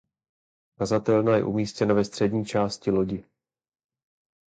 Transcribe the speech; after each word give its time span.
Kazatelna 0.77 1.35
je 1.35 1.43
umístěna 1.43 1.93
ve 1.93 2.05
střední 2.05 2.45
části 2.45 2.91
lodi. 2.91 3.23